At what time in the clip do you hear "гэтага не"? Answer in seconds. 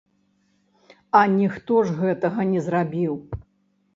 2.01-2.63